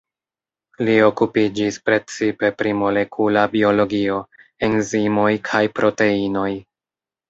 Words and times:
Li 0.87 0.95
okupiĝis 1.07 1.77
precipe 1.91 2.51
pri 2.63 2.73
molekula 2.81 3.47
biologio, 3.55 4.19
enzimoj 4.73 5.31
kaj 5.53 5.67
proteinoj. 5.81 6.53